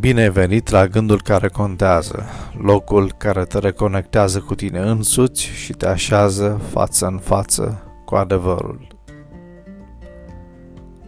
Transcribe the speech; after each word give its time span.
Bine 0.00 0.20
ai 0.22 0.30
venit 0.30 0.68
la 0.68 0.86
gândul 0.86 1.22
care 1.22 1.48
contează, 1.48 2.24
locul 2.58 3.12
care 3.16 3.44
te 3.44 3.58
reconectează 3.58 4.40
cu 4.40 4.54
tine 4.54 4.78
însuți 4.78 5.42
și 5.42 5.72
te 5.72 5.86
așează 5.86 6.60
față 6.70 7.06
în 7.06 7.18
față 7.18 7.82
cu 8.04 8.14
adevărul. 8.14 8.86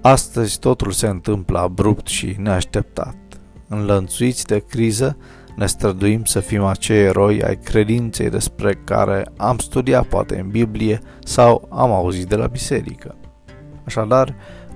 Astăzi 0.00 0.58
totul 0.58 0.90
se 0.90 1.06
întâmplă 1.06 1.58
abrupt 1.58 2.06
și 2.06 2.36
neașteptat. 2.38 3.16
Înlănțuiți 3.68 4.46
de 4.46 4.64
criză, 4.68 5.16
ne 5.56 5.66
străduim 5.66 6.24
să 6.24 6.40
fim 6.40 6.64
acei 6.64 7.02
eroi 7.04 7.42
ai 7.42 7.56
credinței 7.56 8.30
despre 8.30 8.74
care 8.84 9.26
am 9.36 9.58
studiat 9.58 10.04
poate 10.04 10.38
în 10.38 10.48
Biblie 10.48 11.00
sau 11.24 11.68
am 11.70 11.90
auzit 11.90 12.28
de 12.28 12.36
la 12.36 12.46
biserică. 12.46 13.14
Așadar, 13.84 14.34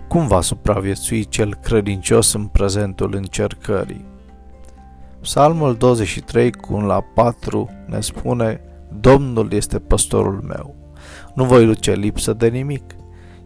cum 0.09 0.27
va 0.27 0.41
supraviețui 0.41 1.24
cel 1.24 1.55
credincios 1.55 2.33
în 2.33 2.47
prezentul 2.47 3.14
încercării? 3.14 4.05
Psalmul 5.20 5.74
23 5.74 6.52
cu 6.52 6.74
1 6.74 6.87
la 6.87 7.01
4 7.01 7.70
ne 7.87 8.01
spune 8.01 8.61
Domnul 9.00 9.52
este 9.52 9.78
păstorul 9.78 10.45
meu. 10.47 10.74
Nu 11.34 11.45
voi 11.45 11.64
duce 11.64 11.92
lipsă 11.92 12.33
de 12.33 12.48
nimic. 12.48 12.95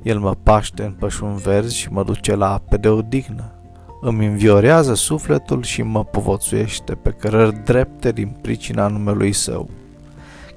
El 0.02 0.18
mă 0.18 0.34
paște 0.42 0.82
în 0.82 0.92
pășun 0.92 1.36
verzi 1.36 1.76
și 1.76 1.92
mă 1.92 2.04
duce 2.04 2.34
la 2.34 2.52
ape 2.52 2.76
de 2.76 2.88
odihnă. 2.88 3.52
Îmi 4.00 4.26
înviorează 4.26 4.94
sufletul 4.94 5.62
și 5.62 5.82
mă 5.82 6.04
povățuiește 6.04 6.94
pe 6.94 7.10
cărări 7.10 7.64
drepte 7.64 8.12
din 8.12 8.36
pricina 8.40 8.86
numelui 8.86 9.32
său. 9.32 9.68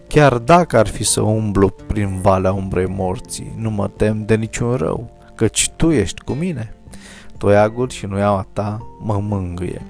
Chiar 0.07 0.37
dacă 0.37 0.77
ar 0.77 0.87
fi 0.87 1.03
să 1.03 1.21
umblu 1.21 1.69
prin 1.69 2.19
valea 2.21 2.53
umbrei 2.53 2.87
morții, 2.87 3.53
nu 3.57 3.69
mă 3.69 3.87
tem 3.87 4.25
de 4.25 4.35
niciun 4.35 4.73
rău, 4.73 5.09
căci 5.43 5.69
tu 5.75 5.91
ești 5.91 6.21
cu 6.21 6.33
mine. 6.33 6.73
Toiagul 7.37 7.89
și 7.89 8.05
nuiaua 8.05 8.47
ta 8.53 8.87
mă 8.99 9.19
mângâie. 9.21 9.81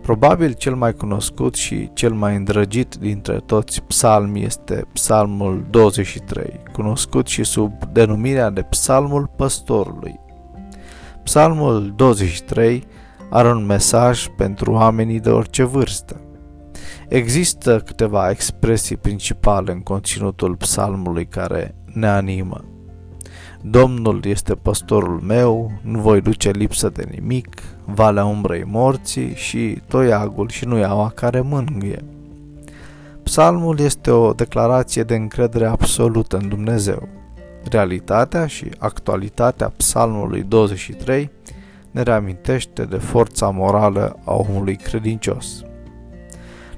Probabil 0.00 0.52
cel 0.52 0.74
mai 0.74 0.92
cunoscut 0.92 1.54
și 1.54 1.90
cel 1.92 2.12
mai 2.12 2.36
îndrăgit 2.36 2.94
dintre 2.94 3.40
toți 3.46 3.82
psalmi 3.82 4.44
este 4.44 4.84
psalmul 4.92 5.64
23, 5.70 6.60
cunoscut 6.72 7.26
și 7.26 7.44
sub 7.44 7.84
denumirea 7.92 8.50
de 8.50 8.62
psalmul 8.62 9.30
păstorului. 9.36 10.20
Psalmul 11.24 11.92
23 11.96 12.86
are 13.30 13.48
un 13.48 13.66
mesaj 13.66 14.26
pentru 14.36 14.72
oamenii 14.72 15.20
de 15.20 15.30
orice 15.30 15.62
vârstă. 15.62 16.20
Există 17.08 17.78
câteva 17.78 18.30
expresii 18.30 18.96
principale 18.96 19.72
în 19.72 19.80
conținutul 19.80 20.56
psalmului 20.56 21.26
care 21.26 21.74
ne 21.84 22.06
animă. 22.08 22.64
Domnul 23.64 24.24
este 24.24 24.54
păstorul 24.54 25.20
meu, 25.20 25.72
nu 25.82 25.98
voi 25.98 26.20
duce 26.20 26.50
lipsă 26.50 26.88
de 26.88 27.04
nimic, 27.10 27.62
valea 27.84 28.24
umbrei 28.24 28.64
morții 28.64 29.34
și 29.34 29.80
toiagul 29.88 30.48
și 30.48 30.64
nuiaua 30.64 31.12
care 31.14 31.40
mângâie. 31.40 32.04
Psalmul 33.22 33.78
este 33.78 34.10
o 34.10 34.32
declarație 34.32 35.02
de 35.02 35.14
încredere 35.14 35.66
absolută 35.66 36.36
în 36.36 36.48
Dumnezeu. 36.48 37.08
Realitatea 37.70 38.46
și 38.46 38.66
actualitatea 38.78 39.72
Psalmului 39.76 40.42
23 40.42 41.30
ne 41.90 42.02
reamintește 42.02 42.84
de 42.84 42.96
forța 42.96 43.50
morală 43.50 44.16
a 44.24 44.34
omului 44.34 44.76
credincios. 44.76 45.62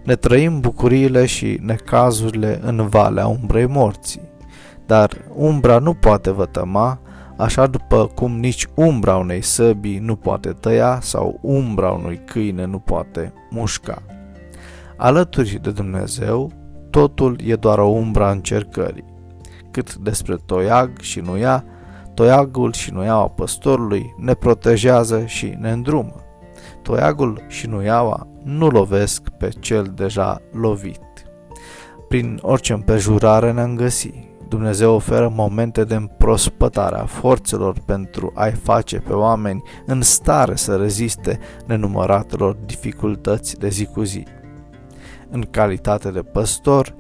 Ne 0.03 0.15
trăim 0.15 0.61
bucuriile 0.61 1.27
și 1.27 1.59
necazurile 1.63 2.61
în 2.63 2.89
valea 2.89 3.27
umbrei 3.27 3.67
morții 3.67 4.33
dar 4.87 5.25
umbra 5.35 5.79
nu 5.79 5.95
poate 5.95 6.31
vătăma, 6.31 6.99
așa 7.37 7.67
după 7.67 8.07
cum 8.15 8.39
nici 8.39 8.67
umbra 8.75 9.17
unei 9.17 9.43
săbii 9.43 9.99
nu 9.99 10.17
poate 10.17 10.49
tăia 10.49 10.99
sau 11.01 11.39
umbra 11.43 11.91
unui 11.91 12.21
câine 12.25 12.65
nu 12.65 12.79
poate 12.79 13.33
mușca. 13.51 14.03
Alături 14.97 15.59
de 15.63 15.71
Dumnezeu, 15.71 16.53
totul 16.91 17.41
e 17.45 17.55
doar 17.55 17.79
o 17.79 17.87
umbra 17.87 18.31
încercării. 18.31 19.05
Cât 19.71 19.95
despre 19.95 20.37
toiag 20.47 20.99
și 21.01 21.21
nuia, 21.21 21.65
toiagul 22.15 22.73
și 22.73 22.93
nuiaua 22.93 23.29
păstorului 23.29 24.15
ne 24.19 24.35
protejează 24.35 25.25
și 25.27 25.55
ne 25.59 25.71
îndrumă. 25.71 26.15
Toiagul 26.83 27.43
și 27.49 27.67
nuiaua 27.67 28.27
nu 28.45 28.69
lovesc 28.69 29.29
pe 29.29 29.49
cel 29.49 29.93
deja 29.95 30.41
lovit. 30.53 31.01
Prin 32.09 32.39
orice 32.43 32.73
împejurare 32.73 33.53
ne-am 33.53 33.77
găsit, 33.77 34.15
Dumnezeu 34.55 34.95
oferă 34.95 35.33
momente 35.35 35.85
de 35.85 35.95
împrospătare 35.95 36.97
a 36.97 37.05
forțelor 37.05 37.79
pentru 37.85 38.33
a-i 38.35 38.53
face 38.53 38.99
pe 38.99 39.13
oameni 39.13 39.63
în 39.87 40.03
stare 40.03 40.57
să 40.57 40.77
reziste 40.77 41.39
nenumăratelor 41.67 42.57
dificultăți 42.67 43.59
de 43.59 43.69
zi 43.69 43.85
cu 43.85 44.03
zi. 44.03 44.25
În 45.31 45.41
calitate 45.51 46.11
de 46.11 46.23
păstor, 46.23 46.95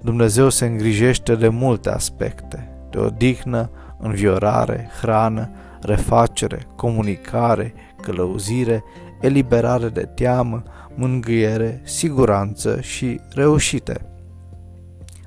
Dumnezeu 0.00 0.48
se 0.48 0.66
îngrijește 0.66 1.34
de 1.34 1.48
multe 1.48 1.90
aspecte, 1.90 2.70
de 2.90 2.98
odihnă, 2.98 3.70
înviorare, 3.98 4.90
hrană, 5.00 5.50
refacere, 5.80 6.66
comunicare, 6.76 7.74
călăuzire, 8.02 8.84
eliberare 9.20 9.88
de 9.88 10.08
teamă, 10.14 10.62
mângâiere, 10.94 11.80
siguranță 11.84 12.80
și 12.80 13.20
reușite. 13.34 14.00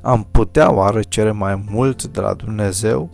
Am 0.02 0.28
putea 0.32 0.72
oare 0.72 1.02
cere 1.02 1.32
mai 1.32 1.64
mult 1.70 2.08
de 2.08 2.20
la 2.20 2.34
Dumnezeu? 2.34 3.10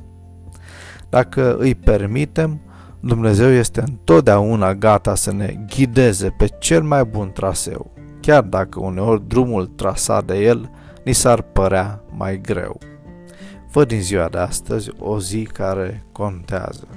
Dacă 1.09 1.57
îi 1.57 1.75
permitem, 1.75 2.61
Dumnezeu 2.99 3.49
este 3.49 3.81
întotdeauna 3.81 4.73
gata 4.73 5.15
să 5.15 5.33
ne 5.33 5.55
ghideze 5.75 6.29
pe 6.37 6.47
cel 6.59 6.83
mai 6.83 7.03
bun 7.03 7.31
traseu, 7.31 7.91
chiar 8.21 8.43
dacă 8.43 8.79
uneori 8.79 9.27
drumul 9.27 9.65
trasat 9.65 10.25
de 10.25 10.35
el 10.35 10.69
ni 11.05 11.13
s-ar 11.13 11.41
părea 11.41 12.03
mai 12.15 12.41
greu. 12.41 12.79
Văd 13.71 13.87
din 13.87 14.01
ziua 14.01 14.27
de 14.27 14.37
astăzi 14.37 14.89
o 14.99 15.19
zi 15.19 15.43
care 15.43 16.03
contează. 16.11 16.87